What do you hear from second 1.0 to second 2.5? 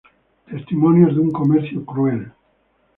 de un comercio cruel".